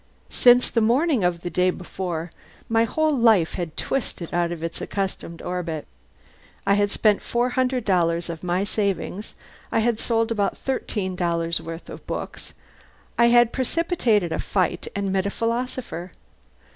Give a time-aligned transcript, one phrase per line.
[0.31, 2.31] Since the morning of the day before
[2.67, 5.85] my whole life had twisted out of its accustomed orbit.
[6.65, 9.35] I had spent four hundred dollars of my savings;
[9.71, 12.55] I had sold about thirteen dollars' worth of books;
[13.19, 16.13] I had precipitated a fight and met a philosopher.